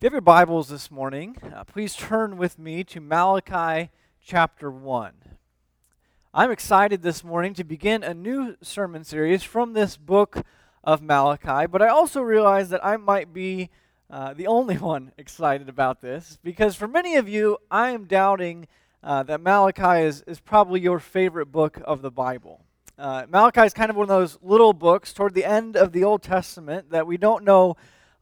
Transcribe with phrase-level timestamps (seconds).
[0.00, 3.90] If you have your Bibles this morning, uh, please turn with me to Malachi
[4.24, 5.12] chapter 1.
[6.32, 10.42] I'm excited this morning to begin a new sermon series from this book
[10.82, 13.68] of Malachi, but I also realize that I might be
[14.08, 18.68] uh, the only one excited about this because for many of you, I am doubting
[19.04, 22.64] uh, that Malachi is, is probably your favorite book of the Bible.
[22.98, 26.04] Uh, Malachi is kind of one of those little books toward the end of the
[26.04, 27.76] Old Testament that we don't know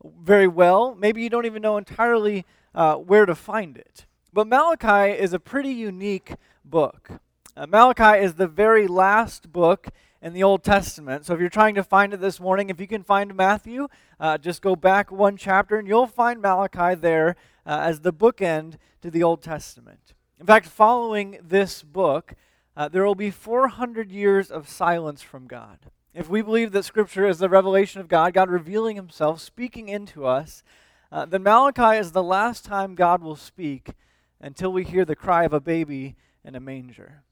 [0.05, 0.95] very well.
[0.95, 2.45] Maybe you don't even know entirely
[2.75, 4.07] uh, where to find it.
[4.33, 7.11] But Malachi is a pretty unique book.
[7.57, 9.89] Uh, Malachi is the very last book
[10.21, 11.25] in the Old Testament.
[11.27, 13.89] So if you're trying to find it this morning, if you can find Matthew,
[14.21, 18.77] uh, just go back one chapter and you'll find Malachi there uh, as the bookend
[19.03, 20.15] to the Old Testament.
[20.39, 22.35] In fact, following this book,
[22.77, 25.79] uh, there will be 400 years of silence from God.
[26.19, 30.27] If we believe that Scripture is the revelation of God, God revealing Himself, speaking into
[30.27, 30.65] us,
[31.13, 33.93] uh, then Malachi is the last time God will speak
[34.41, 37.23] until we hear the cry of a baby in a manger.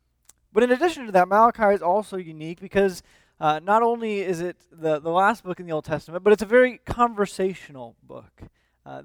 [0.52, 3.02] But in addition to that, Malachi is also unique because
[3.40, 6.44] uh, not only is it the, the last book in the Old Testament, but it's
[6.44, 8.40] a very conversational book.
[8.86, 9.02] Uh,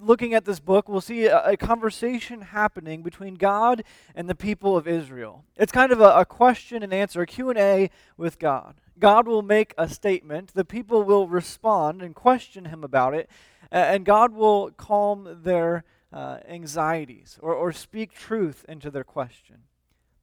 [0.00, 3.82] looking at this book, we'll see a, a, conversation happening between God
[4.14, 5.42] and the people of Israel.
[5.56, 8.76] It's kind of a, a question and answer, a Q&A with God.
[8.98, 13.28] God will make a statement, the people will respond and question him about it,
[13.70, 19.64] and God will calm their uh, anxieties or, or speak truth into their question.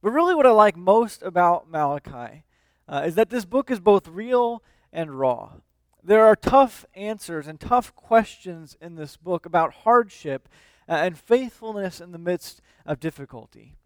[0.02, 2.44] But really, what I like most about Malachi
[2.88, 4.62] uh, is that this book is both real
[4.92, 5.52] and raw.
[6.02, 10.48] There are tough answers and tough questions in this book about hardship
[10.88, 13.76] and faithfulness in the midst of difficulty.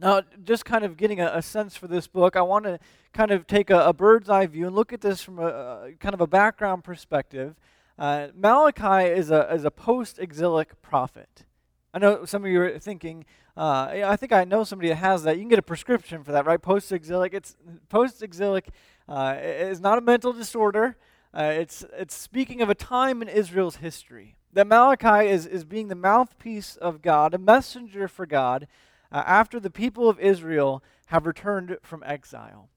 [0.00, 2.78] Now, just kind of getting a, a sense for this book, I want to
[3.12, 5.92] kind of take a, a, bird's eye view and look at this from a, a
[6.00, 7.54] kind of a background perspective.
[7.98, 11.44] Uh, Malachi is a, is a post exilic prophet.
[11.92, 13.26] I know some of you are thinking,
[13.58, 15.36] uh, I think I know somebody that has that.
[15.36, 16.62] You can get a prescription for that, right?
[16.62, 17.34] Post exilic.
[17.34, 17.56] It's
[17.90, 18.70] post exilic
[19.06, 20.96] uh, is not a mental disorder.
[21.34, 24.36] Uh, it's, it's speaking of a time in Israel's history.
[24.54, 28.66] That Malachi is, is being the mouthpiece of God, a messenger for God,
[29.12, 32.68] uh, after the people of Israel have returned from exile.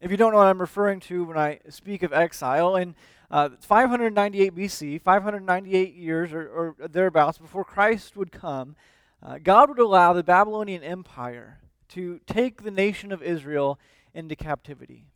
[0.00, 2.94] If you don't know what I'm referring to when I speak of exile, in
[3.30, 6.48] uh, 598 BC, 598 years or,
[6.80, 8.76] or, thereabouts before Christ would come,
[9.22, 13.78] uh, God would allow the Babylonian Empire to take the nation of Israel
[14.12, 15.06] into captivity.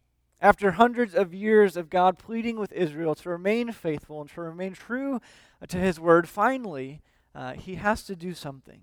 [0.41, 4.73] After hundreds of years of God pleading with Israel to remain faithful and to remain
[4.73, 5.21] true
[5.69, 7.03] to his word, finally,
[7.35, 8.81] uh, he has to do something.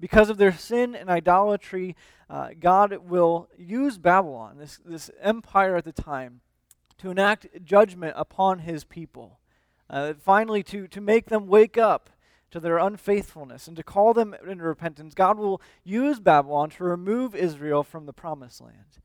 [0.00, 1.96] Because of their sin and idolatry,
[2.30, 6.40] uh, God will use Babylon, this, this empire at the time,
[6.98, 9.38] to enact judgment upon his people.
[9.90, 12.10] Uh, finally, to, to make them wake up
[12.50, 17.34] to their unfaithfulness and to call them into repentance, God will use Babylon to remove
[17.34, 18.98] Israel from the promised land.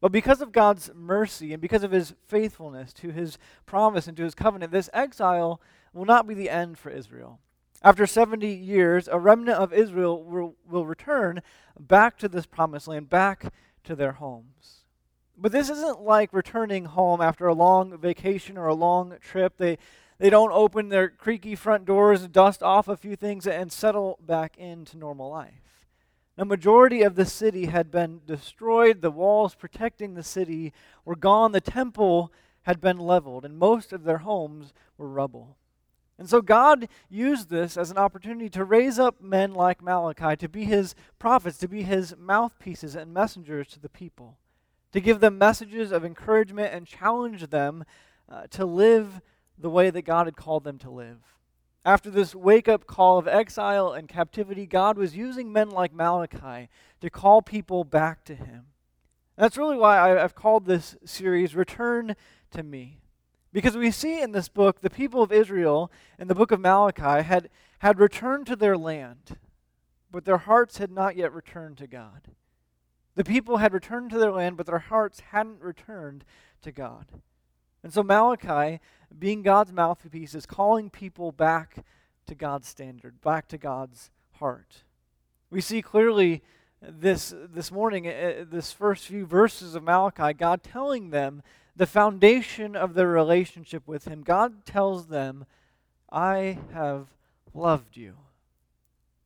[0.00, 4.24] But because of God's mercy and because of his faithfulness to his promise and to
[4.24, 5.60] his covenant, this exile
[5.92, 7.38] will not be the end for Israel.
[7.84, 11.42] After 70 years, a remnant of Israel will, will return
[11.78, 13.52] back to this promised land, back
[13.84, 14.84] to their homes.
[15.36, 19.54] But this isn't like returning home after a long vacation or a long trip.
[19.56, 19.78] They,
[20.18, 24.56] they don't open their creaky front doors, dust off a few things, and settle back
[24.56, 25.82] into normal life.
[26.36, 29.00] The majority of the city had been destroyed.
[29.00, 30.72] The walls protecting the city
[31.04, 31.50] were gone.
[31.50, 32.32] The temple
[32.62, 35.56] had been leveled, and most of their homes were rubble.
[36.22, 40.48] And so God used this as an opportunity to raise up men like Malachi to
[40.48, 44.38] be his prophets, to be his mouthpieces and messengers to the people,
[44.92, 47.84] to give them messages of encouragement and challenge them
[48.28, 49.20] uh, to live
[49.58, 51.18] the way that God had called them to live.
[51.84, 56.68] After this wake up call of exile and captivity, God was using men like Malachi
[57.00, 58.66] to call people back to Him.
[59.36, 62.14] That's really why I've called this series Return
[62.52, 63.01] to Me.
[63.52, 67.22] Because we see in this book the people of Israel in the book of Malachi
[67.22, 69.36] had, had returned to their land,
[70.10, 72.28] but their hearts had not yet returned to God.
[73.14, 76.24] The people had returned to their land, but their hearts hadn't returned
[76.62, 77.06] to God.
[77.82, 78.80] And so Malachi,
[79.18, 81.84] being God's mouthpiece, is calling people back
[82.26, 84.84] to God's standard, back to God's heart.
[85.50, 86.42] We see clearly
[86.80, 91.42] this this morning, uh, this first few verses of Malachi, God telling them
[91.74, 94.22] the foundation of their relationship with Him.
[94.22, 95.46] God tells them,
[96.10, 97.08] I have
[97.54, 98.16] loved you.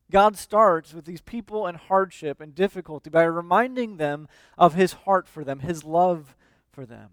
[0.09, 4.27] God starts with these people in hardship and difficulty by reminding them
[4.57, 6.35] of His heart for them, His love
[6.71, 7.09] for them.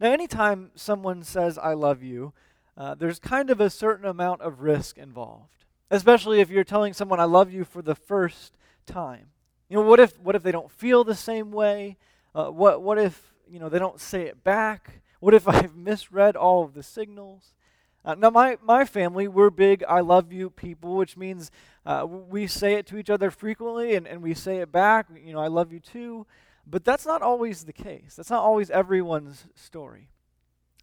[0.00, 2.32] Now, anytime someone says, I love you,
[2.76, 7.20] uh, there's kind of a certain amount of risk involved, especially if you're telling someone,
[7.20, 9.28] I love you for the first time.
[9.68, 11.96] You know, what if, what if they don't feel the same way?
[12.34, 15.02] Uh, what, what if, you know, they don't say it back?
[15.20, 17.54] What if I've misread all of the signals?
[18.04, 21.50] Uh, now, my, my family, we're big I love you people, which means
[21.86, 25.06] uh, we say it to each other frequently and, and we say it back.
[25.24, 26.26] You know, I love you too.
[26.66, 28.14] But that's not always the case.
[28.16, 30.08] That's not always everyone's story.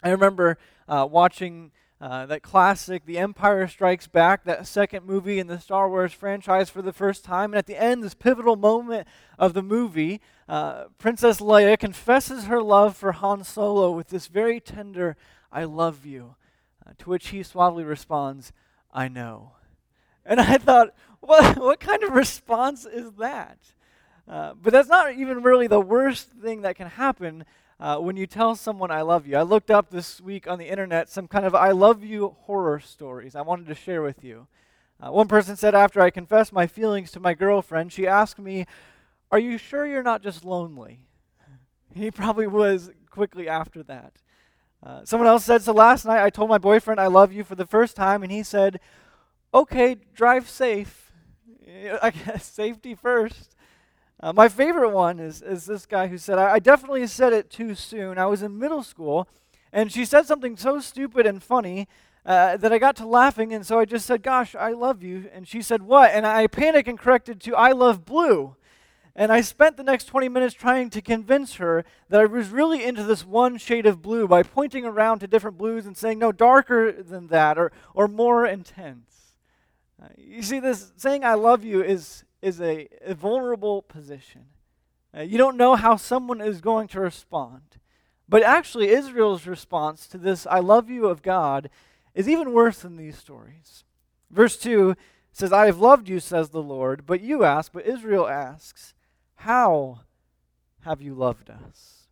[0.04, 5.46] I remember uh, watching uh, that classic, The Empire Strikes Back, that second movie in
[5.46, 7.52] the Star Wars franchise for the first time.
[7.52, 9.08] And at the end, this pivotal moment
[9.38, 10.20] of the movie,
[10.50, 15.16] uh, Princess Leia confesses her love for Han Solo with this very tender,
[15.52, 16.36] I love you.
[16.84, 18.52] Uh, to which he suavely responds,
[18.92, 19.52] I know.
[20.26, 23.60] And I thought, what, what kind of response is that?
[24.28, 27.46] Uh, but that's not even really the worst thing that can happen
[27.82, 29.36] uh, when you tell someone I love you.
[29.36, 32.80] I looked up this week on the internet some kind of I love you horror
[32.80, 34.48] stories I wanted to share with you.
[35.02, 38.68] Uh, one person said, after I confessed my feelings to my girlfriend, she asked me,
[39.32, 41.08] Are you sure you're not just lonely?
[41.94, 44.14] He probably was quickly after that.
[44.82, 47.56] Uh, someone else said, So last night I told my boyfriend I love you for
[47.56, 48.80] the first time, and he said,
[49.54, 51.12] Okay, drive safe.
[52.02, 53.56] I guess safety first.
[54.22, 57.50] Uh, my favorite one is, is this guy who said, I, I definitely said it
[57.50, 58.20] too soon.
[58.20, 59.28] I was in middle school,
[59.74, 61.88] and she said something so stupid and funny
[62.24, 65.28] uh, that I got to laughing, and so I just said, Gosh, I love you.
[65.34, 66.12] And she said, What?
[66.12, 68.56] And I panicked and corrected to, I love blue.
[69.16, 72.84] And I spent the next 20 minutes trying to convince her that I was really
[72.84, 76.32] into this one shade of blue by pointing around to different blues and saying, no,
[76.32, 79.34] darker than that or, or more intense.
[80.02, 84.46] Uh, you see, this saying I love you is, is a, a vulnerable position.
[85.16, 87.62] Uh, you don't know how someone is going to respond.
[88.28, 91.70] But actually, Israel's response to this I love you of God
[92.16, 93.84] is even worse than these stories.
[94.30, 94.96] Verse 2
[95.34, 97.06] says, I have loved you, says the Lord.
[97.06, 98.94] But you ask, but Israel asks,
[99.36, 100.02] how
[100.86, 102.08] have you loved us?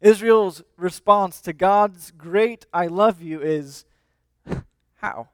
[0.00, 3.84] Israel's response to God's great I love you is
[4.96, 5.28] how?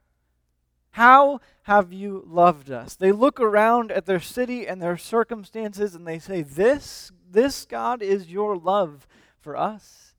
[0.93, 2.95] How have you loved us?
[2.95, 8.03] They look around at their city and their circumstances and they say, This, this God
[8.03, 9.07] is your love
[9.39, 10.13] for us.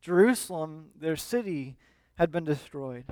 [0.00, 1.76] Jerusalem, their city,
[2.16, 3.04] had been destroyed.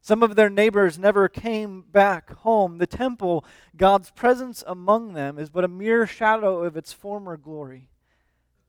[0.00, 2.78] Some of their neighbors never came back home.
[2.78, 3.44] The temple,
[3.76, 7.88] God's presence among them, is but a mere shadow of its former glory.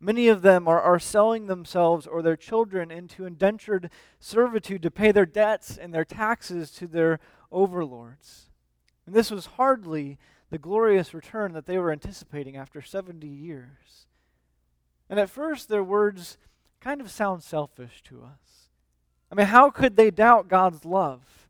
[0.03, 5.11] Many of them are, are selling themselves or their children into indentured servitude to pay
[5.11, 7.19] their debts and their taxes to their
[7.51, 8.49] overlords.
[9.05, 10.17] And this was hardly
[10.49, 14.07] the glorious return that they were anticipating after 70 years.
[15.07, 16.39] And at first, their words
[16.79, 18.69] kind of sound selfish to us.
[19.31, 21.40] I mean, how could they doubt God's love?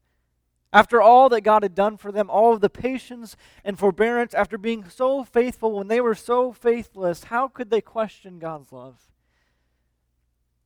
[0.73, 3.35] After all that God had done for them, all of the patience
[3.65, 8.39] and forbearance, after being so faithful when they were so faithless, how could they question
[8.39, 9.11] God's love?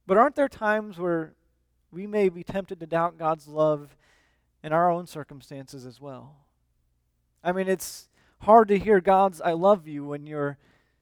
[0.06, 1.34] But aren't there times where
[1.92, 3.96] we may be tempted to doubt God's love
[4.63, 6.36] in our own circumstances as well?
[7.44, 8.08] I mean, it's
[8.40, 10.60] hard to hear God's I love you when you're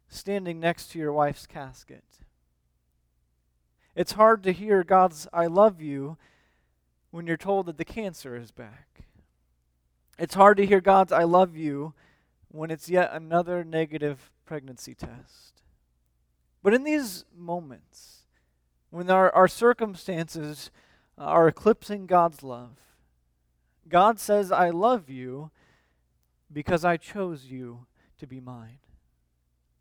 [0.08, 2.04] standing next to your wife's casket.
[3.96, 6.18] It's hard to hear God's I love you
[7.14, 9.04] when you're told that the cancer is back.
[10.18, 11.94] It's hard to hear God's I love you
[12.48, 15.62] when it's yet another negative pregnancy test.
[16.64, 18.24] But in these moments,
[18.90, 20.72] when our, our circumstances
[21.16, 22.80] uh, are eclipsing God's love,
[23.88, 25.52] God says, I love you
[26.52, 27.86] because I chose you
[28.18, 28.80] to be mine.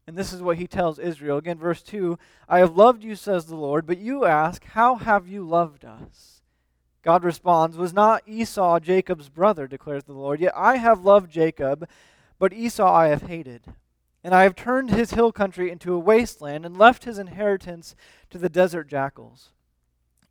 [0.06, 1.38] And this is what he tells Israel.
[1.38, 5.26] Again, verse 2 I have loved you, says the Lord, but you ask, How have
[5.26, 6.31] you loved us?
[7.02, 10.40] God responds, Was not Esau Jacob's brother, declares the Lord?
[10.40, 11.88] Yet I have loved Jacob,
[12.38, 13.62] but Esau I have hated.
[14.25, 17.97] And I have turned his hill country into a wasteland and left his inheritance
[18.30, 19.50] to the desert jackals.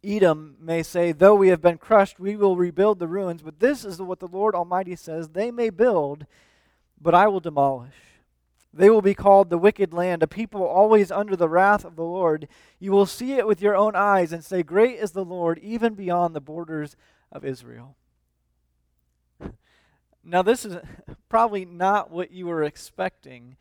[0.03, 3.41] Edom may say, Though we have been crushed, we will rebuild the ruins.
[3.41, 6.25] But this is what the Lord Almighty says They may build,
[6.99, 8.10] but I will demolish.
[8.73, 12.03] They will be called the wicked land, a people always under the wrath of the
[12.03, 12.47] Lord.
[12.79, 15.93] You will see it with your own eyes and say, Great is the Lord, even
[15.93, 16.95] beyond the borders
[17.31, 17.95] of Israel.
[20.23, 20.77] Now, this is
[21.29, 23.57] probably not what you were expecting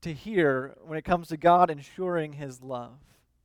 [0.00, 2.98] to hear when it comes to God ensuring his love.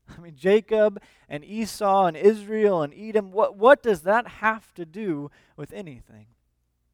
[0.17, 4.85] I mean, Jacob and Esau and Israel and Edom, what, what does that have to
[4.85, 6.27] do with anything?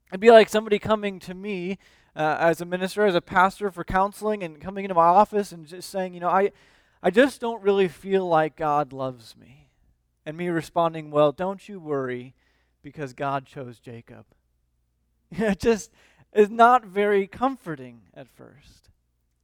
[0.10, 1.78] It'd be like somebody coming to me
[2.15, 5.65] uh, as a minister, as a pastor for counseling, and coming into my office and
[5.65, 6.51] just saying, you know, I,
[7.03, 9.70] I just don't really feel like God loves me.
[10.25, 12.36] and me responding, Well, don't you worry
[12.84, 14.25] because God chose Jacob.
[15.32, 15.91] it just
[16.34, 18.89] is not very comforting at first.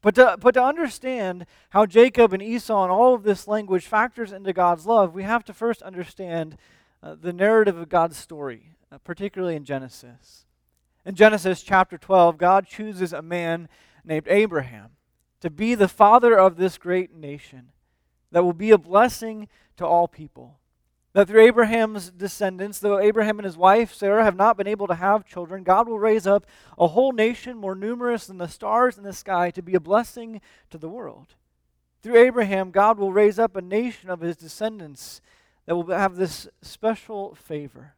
[0.02, 4.32] But to, but to understand how Jacob and Esau and all of this language factors
[4.32, 6.58] into God's love, we have to first understand
[7.02, 10.46] uh, the narrative of God's story, uh, particularly in Genesis.
[11.08, 13.70] In Genesis chapter 12, God chooses a man
[14.04, 14.90] named Abraham
[15.40, 17.72] to be the father of this great nation
[18.34, 19.48] that will be a blessing
[19.78, 20.60] to all people.
[21.14, 24.96] That through Abraham's descendants, though Abraham and his wife Sarah have not been able to
[24.96, 26.46] have children, God will raise up
[26.78, 30.42] a whole nation more numerous than the stars in the sky to be a blessing
[30.72, 31.36] to the world.
[32.02, 35.22] Through Abraham, God will raise up a nation of his descendants
[35.68, 37.94] that will have this special favor.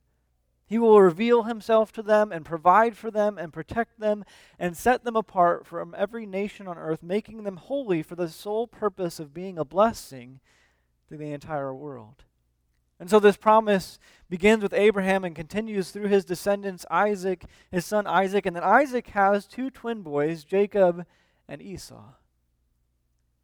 [0.69, 4.23] He will reveal himself to them and provide for them and protect them
[4.59, 8.67] and set them apart from every nation on earth, making them holy for the sole
[8.67, 10.39] purpose of being a blessing
[11.07, 12.23] to the entire world.
[12.99, 13.97] And so this promise
[14.29, 18.45] begins with Abraham and continues through his descendants, Isaac, his son Isaac.
[18.45, 21.03] And then Isaac has two twin boys, Jacob
[21.47, 22.13] and Esau.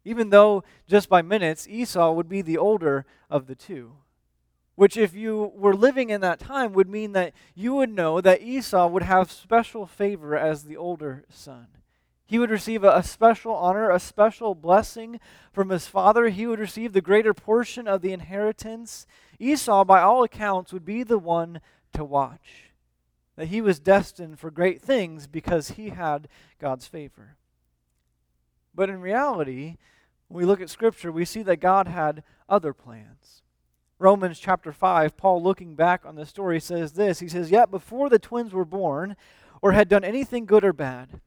[0.04, 3.94] Even though, just by minutes, Esau would be the older of the two.
[4.76, 8.42] Which, if you were living in that time, would mean that you would know that
[8.42, 11.66] Esau would have special favor as the older son.
[12.26, 15.20] He would receive a, special honor, a special blessing
[15.52, 16.28] from his father.
[16.28, 19.06] He would receive the greater portion of the inheritance.
[19.38, 21.60] Esau, by all accounts, would be the one
[21.92, 22.72] to watch.
[23.36, 26.28] That he was destined for great things because he had
[26.58, 27.36] God's favor.
[28.74, 29.76] But in reality,
[30.26, 33.42] when we look at Scripture, we see that God had other plans.
[33.98, 38.10] Romans chapter 5, Paul looking back on the story says this He says, Yet before
[38.10, 39.16] the twins were born,
[39.62, 41.20] or had done anything good or bad,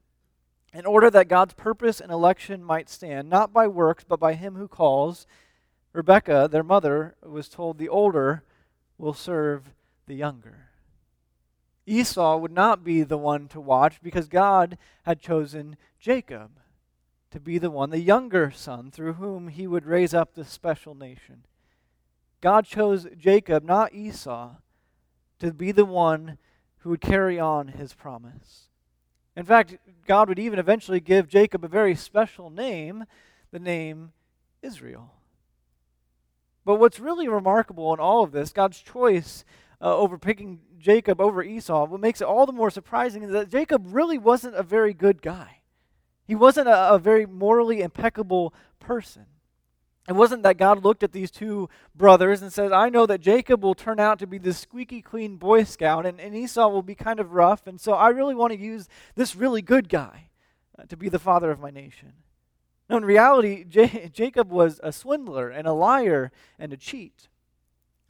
[0.72, 4.54] in order that God's purpose and election might stand, not by works, but by him
[4.54, 5.26] who calls,
[5.92, 8.44] Rebekah, their mother, was told the older
[8.98, 9.70] will serve
[10.06, 10.68] the younger.
[11.86, 16.52] Esau would not be the one to watch because God had chosen Jacob
[17.32, 20.94] to be the one, the younger son, through whom he would raise up this special
[20.94, 21.44] nation.
[22.40, 24.56] God chose Jacob, not Esau,
[25.40, 26.38] to be the one
[26.78, 28.68] who would carry on his promise.
[29.36, 33.04] In fact, God would even eventually give Jacob a very special name,
[33.50, 34.12] the name
[34.62, 35.12] Israel.
[36.64, 39.44] But what's really remarkable in all of this, God's choice
[39.80, 43.50] uh, over picking Jacob over Esau, what makes it all the more surprising is that
[43.50, 45.60] Jacob really wasn't a very good guy.
[46.26, 49.26] He wasn't a, a very morally impeccable person.
[50.08, 53.62] It wasn't that God looked at these two brothers and said, I know that Jacob
[53.62, 56.94] will turn out to be this squeaky clean Boy Scout and, and Esau will be
[56.94, 60.30] kind of rough, and so I really want to use this really good guy
[60.78, 62.14] uh, to be the father of my nation.
[62.88, 67.28] No, in reality, J- Jacob was a swindler and a liar and a cheat.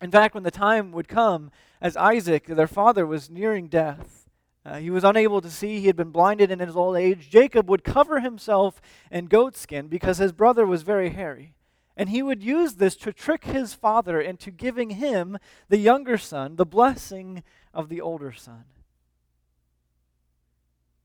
[0.01, 1.51] In fact, when the time would come,
[1.83, 4.31] as Isaac, their father, was nearing death,
[4.65, 7.69] uh, he was unable to see, he had been blinded in his old age, Jacob
[7.69, 8.81] would cover himself
[9.11, 11.55] in goatskin because his brother was very hairy.
[12.01, 15.37] And he would use this to trick his father into giving him,
[15.69, 17.43] the younger son, the blessing
[17.75, 18.65] of the older son.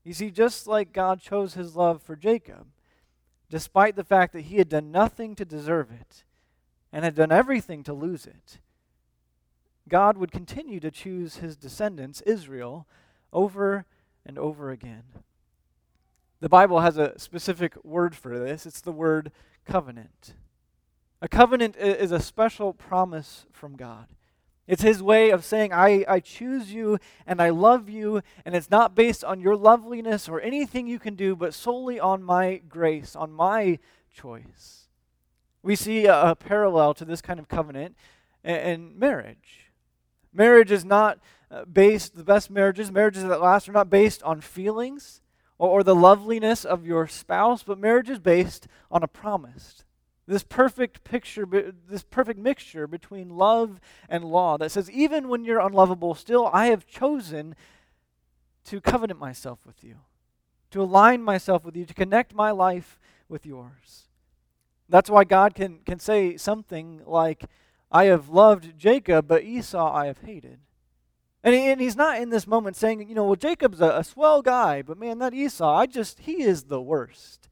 [0.04, 2.68] You see, just like God chose his love for Jacob,
[3.50, 6.24] despite the fact that he had done nothing to deserve it
[6.90, 8.58] and had done everything to lose it,
[9.90, 12.86] God would continue to choose his descendants, Israel,
[13.34, 13.84] over
[14.24, 15.02] and over again.
[16.40, 19.30] The Bible has a specific word for this it's the word
[19.66, 20.32] covenant.
[21.22, 24.06] A covenant is a special promise from God.
[24.66, 28.70] It's his way of saying, I, I choose you and I love you, and it's
[28.70, 33.14] not based on your loveliness or anything you can do, but solely on my grace,
[33.16, 33.78] on my
[34.12, 34.88] choice.
[35.62, 37.96] We see a, a parallel to this kind of covenant
[38.44, 39.70] in, in marriage.
[40.34, 41.18] Marriage is not
[41.50, 45.22] uh, based, the best marriages, marriages that last, are not based on feelings
[45.58, 49.85] or, or the loveliness of your spouse, but marriage is based on a promise
[50.26, 51.46] this perfect picture,
[51.88, 56.66] this perfect mixture between love and law that says, even when you're unlovable, still I
[56.66, 57.54] have chosen
[58.64, 59.96] to covenant myself with you,
[60.72, 64.08] to align myself with you, to connect my life with yours.
[64.88, 67.44] That's why God can, can say something like,
[67.90, 70.58] I have loved Jacob, but Esau I have hated.
[71.44, 74.04] And, he, and he's not in this moment saying, you know, well, Jacob's a, a
[74.04, 77.48] swell guy, but man, that Esau, I just, he is the worst.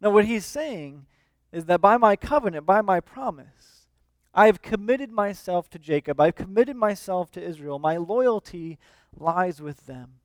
[0.00, 1.04] No, what he's saying
[1.52, 3.86] is that by my covenant, by my promise,
[4.32, 6.20] I have committed myself to Jacob.
[6.20, 7.78] I've committed myself to Israel.
[7.78, 8.78] My loyalty
[9.16, 10.20] lies with them.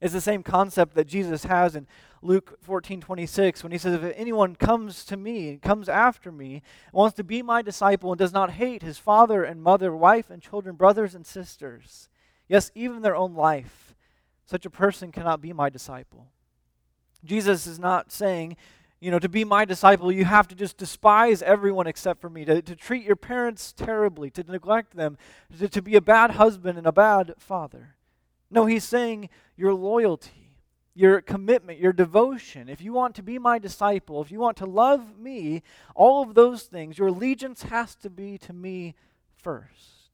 [0.00, 1.86] It's the same concept that Jesus has in
[2.22, 7.16] Luke 14 26 when he says, If anyone comes to me, comes after me, wants
[7.16, 10.76] to be my disciple, and does not hate his father and mother, wife and children,
[10.76, 12.08] brothers and sisters,
[12.48, 13.96] yes, even their own life,
[14.46, 16.28] such a person cannot be my disciple.
[17.24, 18.56] Jesus is not saying,
[19.00, 22.44] you know, to be my disciple, you have to just despise everyone except for me,
[22.44, 25.16] to, to treat your parents terribly, to neglect them,
[25.58, 27.94] to, to be a bad husband and a bad father.
[28.50, 30.50] No, he's saying your loyalty,
[30.94, 32.68] your commitment, your devotion.
[32.68, 35.62] If you want to be my disciple, if you want to love me,
[35.94, 38.96] all of those things, your allegiance has to be to me
[39.36, 40.10] first.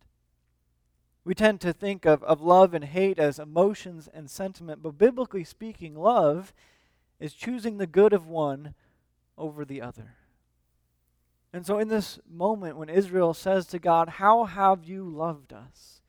[1.24, 5.44] We tend to think of, of love and hate as emotions and sentiment, but biblically
[5.44, 6.52] speaking, love
[7.20, 8.74] is choosing the good of one
[9.36, 10.16] over the other.
[11.52, 16.00] And so, in this moment when Israel says to God, How have you loved us?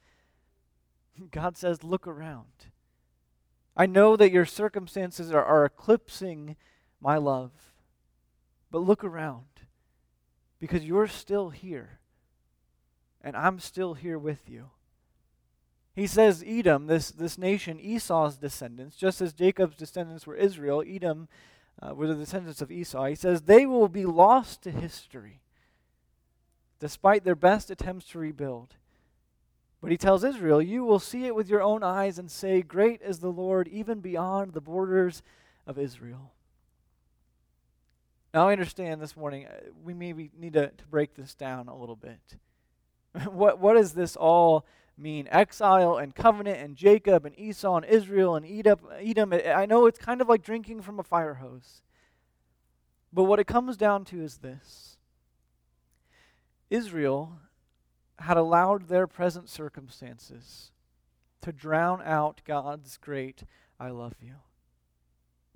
[1.32, 2.72] God says, Look around.
[3.78, 6.56] I know that your circumstances are, are eclipsing
[7.02, 7.52] my love,
[8.72, 9.46] but look around
[10.60, 12.00] because you're still here,
[13.22, 14.72] and I'm still here with you.
[15.96, 21.30] He says Edom, this, this nation, Esau's descendants, just as Jacob's descendants were Israel, Edom
[21.82, 23.06] uh, were the descendants of Esau.
[23.06, 25.42] He says they will be lost to history
[26.80, 28.76] despite their best attempts to rebuild.
[29.82, 33.02] But he tells Israel, You will see it with your own eyes and say, Great
[33.02, 35.22] is the Lord, even beyond the borders
[35.66, 36.34] of Israel.
[38.34, 41.76] Now, I understand this morning, uh, we maybe need to, to break this down a
[41.76, 42.20] little bit.
[43.32, 44.66] what, what does this all
[44.98, 49.34] mean exile and covenant and Jacob and Esau and Israel and Edom.
[49.34, 51.82] I know it's kind of like drinking from a fire hose.
[53.12, 54.98] But what it comes down to is this
[56.70, 57.40] Israel
[58.20, 60.72] had allowed their present circumstances
[61.42, 63.44] to drown out God's great,
[63.80, 64.36] I love you.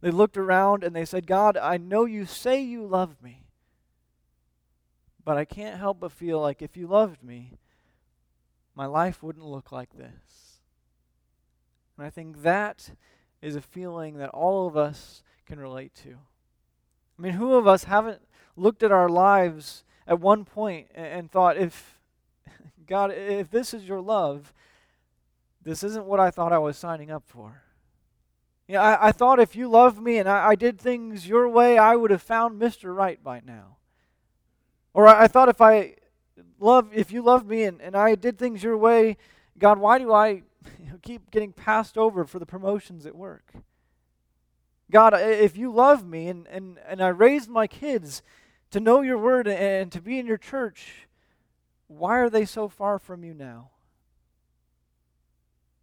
[0.01, 3.47] They looked around and they said, God, I know you say you love me,
[5.25, 7.57] but I can't help but feel like if you loved me,
[8.75, 10.59] my life wouldn't look like this.
[11.97, 12.91] And I think that
[13.41, 16.11] is a feeling that all of us can relate to.
[16.11, 18.21] I mean, who of us haven't
[18.55, 21.99] looked at our lives at one point and thought, if,
[22.87, 24.53] God, if this is your love,
[25.61, 27.63] this isn't what I thought I was signing up for.
[28.67, 31.49] You know, I, I thought if you loved me and I, I did things your
[31.49, 32.95] way, I would have found Mr.
[32.95, 33.77] Right by now.
[34.93, 35.95] Or I, I thought if I
[36.59, 39.17] love if you love me and, and I did things your way,
[39.57, 40.43] God, why do I
[41.01, 43.53] keep getting passed over for the promotions at work?
[44.91, 48.23] God, if you love me and, and, and I raised my kids
[48.71, 51.07] to know your word and to be in your church,
[51.87, 53.71] why are they so far from you now?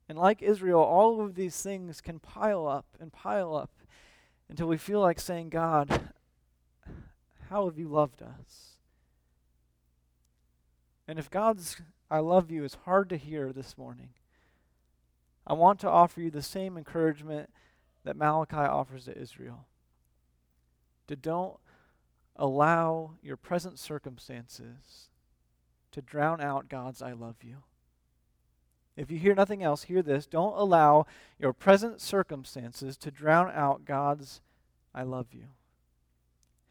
[0.09, 3.71] And like Israel, all of these things can pile up and pile up
[4.49, 6.13] until we feel like saying, God,
[7.49, 8.76] how have you loved us?
[11.09, 14.11] And if God's I love you is hard to hear this morning,
[15.47, 17.51] I want to offer you the same encouragement
[18.05, 19.67] that Malachi offers to Israel.
[21.09, 21.57] To don't
[22.37, 25.09] allow your present circumstances
[25.93, 27.59] to drown out God's I love you.
[28.97, 30.27] If you hear nothing else, hear this.
[30.27, 31.07] Don't allow
[31.39, 34.41] your present circumstances to drown out God's
[34.95, 35.45] I love you.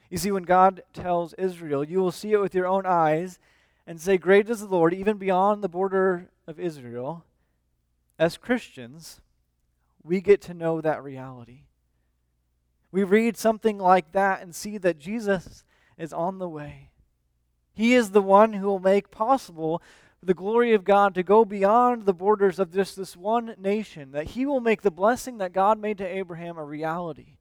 [0.09, 3.39] You see, when God tells Israel, you will see it with your own eyes
[3.87, 7.25] and say, Great is the Lord, even beyond the border of Israel,
[8.17, 9.21] as Christians,
[10.03, 11.63] we get to know that reality.
[12.91, 15.63] We read something like that and see that Jesus
[15.97, 16.91] is on the way.
[17.73, 19.81] He is the one who will make possible
[20.23, 24.29] the glory of God to go beyond the borders of just this one nation, that
[24.29, 27.34] He will make the blessing that God made to Abraham a reality.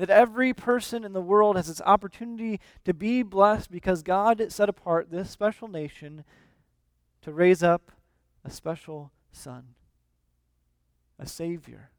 [0.00, 4.68] That every person in the world has this opportunity to be blessed because God set
[4.68, 6.24] apart this special nation
[7.22, 7.92] to raise up
[8.44, 9.74] a special son,
[11.18, 11.90] a Savior,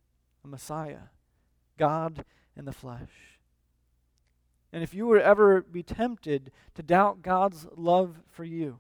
[0.44, 1.10] a Messiah,
[1.78, 2.26] God
[2.58, 3.40] in the flesh.
[4.74, 8.80] And if you would ever be tempted to doubt God's love for you,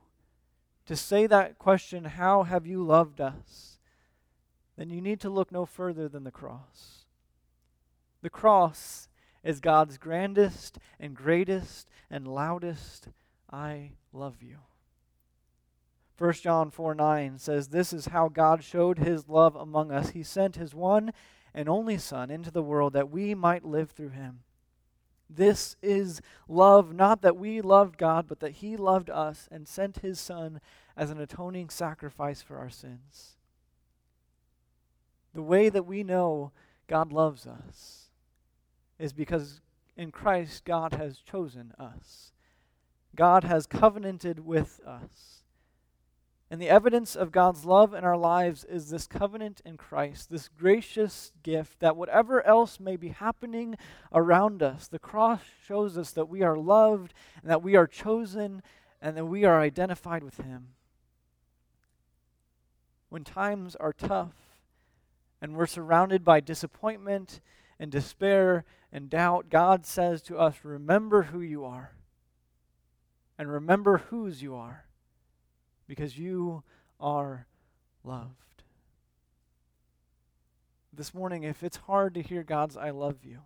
[0.87, 3.71] to say that question, How have you loved us?
[4.81, 7.05] then you need to look no further than the cross.
[8.23, 9.09] The cross
[9.43, 13.09] is God's grandest and greatest and loudest,
[13.51, 14.57] I love you.
[16.17, 20.11] 1 John 4 9 says, This is how God showed his love among us.
[20.11, 21.11] He sent his one
[21.53, 24.41] and only Son into the world that we might live through him.
[25.27, 29.99] This is love, not that we loved God, but that he loved us and sent
[29.99, 30.59] his Son
[30.95, 33.37] as an atoning sacrifice for our sins.
[35.33, 36.51] The way that we know
[36.87, 38.00] God loves us
[39.01, 39.61] is because
[39.97, 42.31] in Christ God has chosen us.
[43.15, 45.43] God has covenanted with us.
[46.49, 50.49] And the evidence of God's love in our lives is this covenant in Christ, this
[50.49, 53.77] gracious gift that whatever else may be happening
[54.11, 58.61] around us, the cross shows us that we are loved and that we are chosen
[59.01, 60.67] and that we are identified with Him.
[63.07, 64.35] When times are tough
[65.41, 67.39] and we're surrounded by disappointment
[67.81, 68.63] and despair
[68.93, 71.95] and doubt, God says to us, Remember who you are
[73.39, 74.85] and remember whose you are
[75.87, 76.61] because you
[76.99, 77.47] are
[78.03, 78.35] loved.
[80.93, 83.39] This morning, if it's hard to hear God's I love you,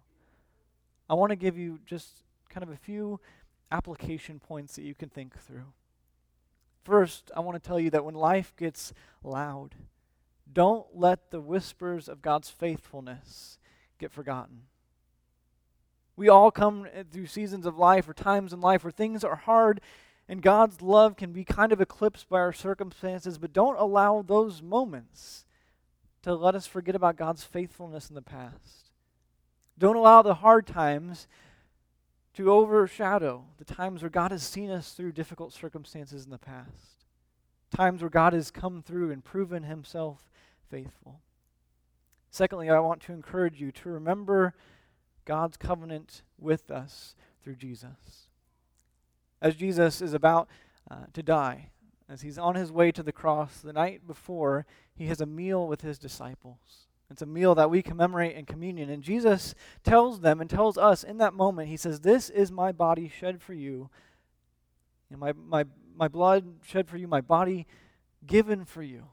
[1.10, 3.22] I want to give you just kind of a few
[3.72, 5.72] application points that you can think through.
[6.84, 8.94] First, I want to tell you that when life gets
[9.24, 9.76] loud,
[10.52, 13.60] don't let the whispers of God's faithfulness
[14.00, 14.64] get forgotten.
[16.16, 19.36] We all come eh, through seasons of life or times in life where things are
[19.36, 19.82] hard
[20.28, 24.62] and God's love can be kind of eclipsed by our circumstances, but don't allow those
[24.62, 25.46] moments
[26.24, 28.90] to let us forget about God's faithfulness in the past.
[29.78, 31.28] Don't allow the hard times
[32.34, 37.06] to overshadow the times where God has seen us through difficult circumstances in the past,
[37.76, 40.32] times where God has come through and proven himself
[40.70, 41.22] faithful.
[42.36, 44.54] Secondly, I want to encourage you to remember
[45.24, 48.28] God's covenant with us through Jesus
[49.42, 50.50] as Jesus is about
[50.92, 51.70] uh, to die,
[52.10, 55.68] as he's on his way to the cross, the night before, he has a meal
[55.68, 56.88] with his disciples.
[57.12, 58.90] It's a meal that we commemorate in communion.
[58.90, 62.72] And Jesus tells them and tells us in that moment, He says, This is my
[62.72, 63.92] body shed for you.
[65.12, 67.68] And my, my, my blood shed for you, my body
[68.26, 69.04] given for you,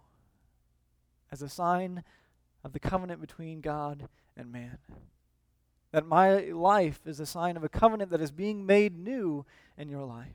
[1.30, 2.02] as a sign
[2.64, 4.78] of the covenant between God and man
[5.92, 9.44] that my life is a sign of a covenant that is being made new
[9.76, 10.26] in your life.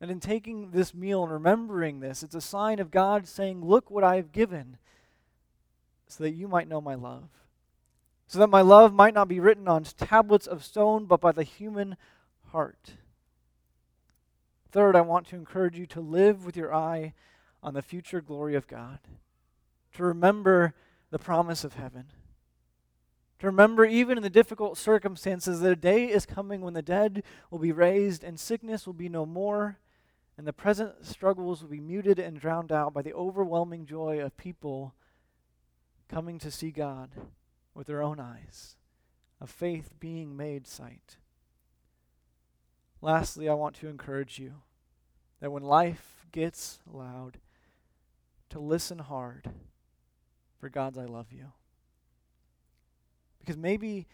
[0.00, 3.90] And in taking this meal and remembering this, it's a sign of God saying, Look
[3.90, 4.78] what I have given,
[6.06, 7.28] so that you might know my love.
[8.28, 11.42] So that my love might not be written on tablets of stone, but by the
[11.42, 11.96] human
[12.52, 12.92] heart.
[14.70, 17.14] Third, I want to encourage you to live with your eye
[17.60, 19.00] on the future glory of God,
[19.94, 20.74] to remember
[21.10, 22.12] the promise of heaven
[23.38, 27.22] to remember, even in the difficult circumstances, that a day is coming when the dead
[27.50, 29.78] will be raised and sickness will be no more,
[30.36, 34.36] and the present struggles will be muted and drowned out by the overwhelming joy of
[34.36, 34.94] people
[36.08, 37.10] coming to see God
[37.74, 38.76] with their own eyes,
[39.40, 41.16] of faith being made sight.
[43.00, 44.54] Lastly, I want to encourage you
[45.40, 47.38] that when life gets loud,
[48.50, 49.50] to listen hard
[50.58, 51.52] for God's I love you.
[53.40, 54.06] Because maybe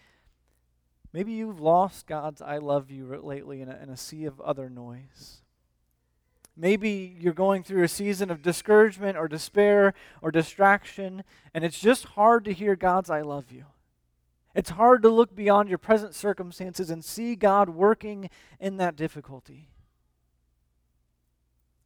[1.12, 4.68] maybe you've lost God's I love you lately in a, in a sea of other
[4.68, 5.42] noise.
[6.56, 12.04] Maybe you're going through a season of discouragement or despair or distraction, and it's just
[12.04, 13.64] hard to hear God's I love you.
[14.54, 18.30] It's hard to look beyond your present circumstances and see God working
[18.60, 19.68] in that difficulty.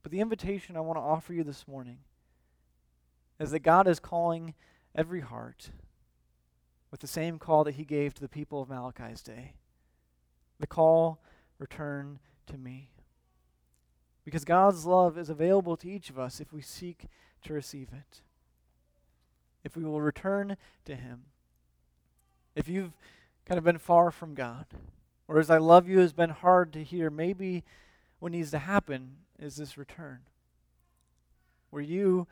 [0.03, 1.99] But the invitation I want to offer you this morning
[3.39, 4.55] is that God is calling
[4.95, 5.71] every heart
[6.91, 9.55] with the same call that he gave to the people of Malachi's day
[10.61, 11.21] the call,
[11.59, 12.91] return to me.
[14.25, 17.07] Because God's love is available to each of us if we seek
[17.45, 18.21] to receive it.
[19.65, 21.23] If we will return to him.
[22.55, 22.93] If you've
[23.47, 24.67] kind of been far from God,
[25.29, 27.65] or as I love you has been hard to hear, maybe
[28.19, 30.21] what needs to happen is this return,
[31.71, 32.27] where you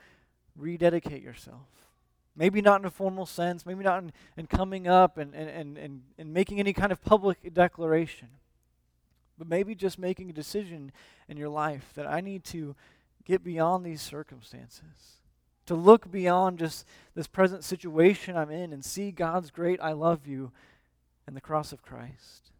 [0.56, 1.86] rededicate yourself
[2.36, 6.02] Maybe not in a formal sense, maybe not in, in coming up and, and, and,
[6.18, 8.28] and making any kind of public declaration,
[9.38, 10.92] but maybe just making a decision
[11.28, 12.76] in your life that I need to
[13.24, 15.22] get beyond these circumstances,
[15.64, 20.26] to look beyond just this present situation I'm in and see God's great I love
[20.26, 20.52] you
[21.26, 22.50] and the cross of Christ.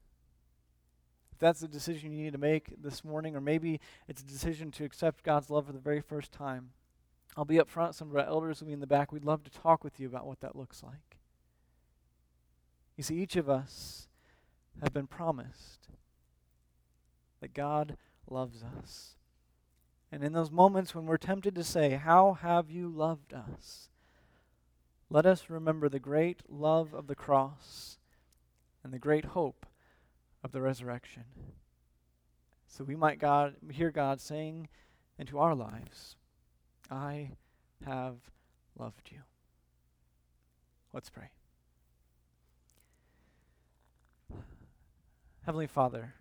[1.33, 3.79] If that's the decision you need to make this morning, or maybe
[4.09, 6.71] it's a decision to accept God's love for the very first time,
[7.37, 7.95] I'll be up front.
[7.95, 9.13] Some of our elders will be in the back.
[9.13, 11.19] We'd love to talk with you about what that looks like.
[12.97, 14.09] You see, each of us
[14.83, 15.89] have been promised
[17.41, 17.97] that God
[18.29, 19.17] loves us.
[20.11, 23.91] And in those moments when we're tempted to say, How have you loved us?
[25.11, 27.99] Let us remember the great love of the cross
[28.83, 29.67] and the great hope
[30.43, 31.25] of the resurrection.
[32.67, 34.69] So we might God, hear God saying
[35.19, 36.17] into our lives,
[36.91, 37.31] I
[37.85, 38.17] have
[38.79, 39.19] loved you.
[40.93, 41.31] Let's pray.
[45.45, 46.15] Heavenly Father,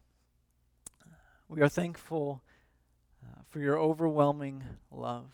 [1.47, 2.41] we are thankful
[3.23, 5.31] uh, for your overwhelming love,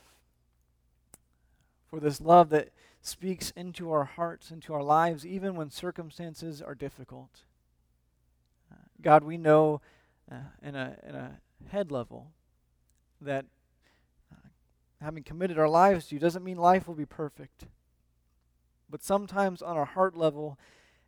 [1.90, 2.70] for this love that
[3.02, 7.42] speaks into our hearts, into our lives, even when circumstances are difficult.
[8.72, 9.82] Uh, God, we know
[10.32, 11.40] uh, in, a, in a
[11.70, 12.28] head level
[13.20, 13.46] that
[15.02, 17.66] having committed our lives to you doesn't mean life will be perfect.
[18.90, 20.60] But sometimes on our heart level,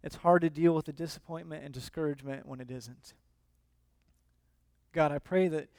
[0.03, 3.13] it's hard to deal with the disappointment and discouragement when it isn't.
[4.93, 5.69] God, I pray that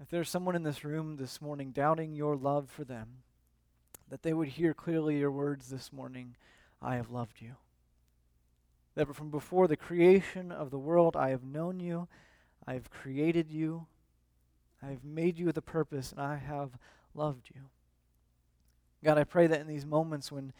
[0.00, 3.22] if there's someone in this room this morning doubting your love for them,
[4.08, 6.36] that they would hear clearly your words this morning
[6.82, 7.54] I have loved you.
[8.94, 12.08] That from before the creation of the world, I have known you,
[12.66, 13.86] I have created you,
[14.82, 16.78] I have made you with a purpose, and I have
[17.14, 17.62] loved you.
[19.02, 20.52] God, I pray that in these moments when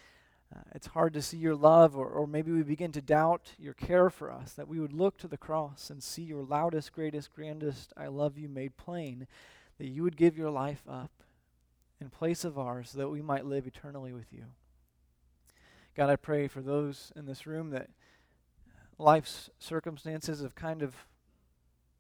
[0.55, 3.75] uh, it's hard to see your love, or, or maybe we begin to doubt your
[3.75, 7.35] care for us, that we would look to the cross and see your loudest, greatest,
[7.35, 9.27] grandest, I love you made plain,
[9.79, 11.11] that you would give your life up
[12.01, 14.45] in place of ours so that we might live eternally with you.
[15.97, 17.89] God, I pray for those in this room that
[18.99, 20.95] life's circumstances have kind of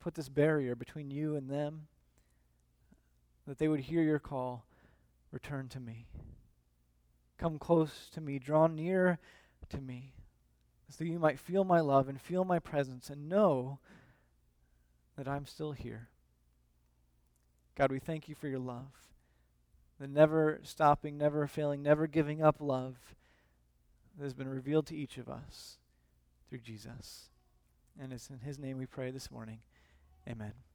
[0.00, 1.86] put this barrier between you and them,
[3.46, 4.64] that they would hear your call,
[5.30, 6.06] return to me.
[7.38, 9.18] Come close to me, draw near
[9.68, 10.14] to me,
[10.88, 13.78] so you might feel my love and feel my presence and know
[15.16, 16.08] that I'm still here.
[17.74, 18.92] God, we thank you for your love,
[19.98, 22.96] the never stopping, never failing, never giving up love
[24.16, 25.78] that has been revealed to each of us
[26.48, 27.30] through Jesus.
[28.00, 29.58] And it's in his name we pray this morning.
[30.28, 30.73] Amen.